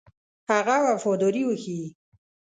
هغه 0.49 0.77
وفاداري 0.87 1.43
وښيي. 1.47 1.87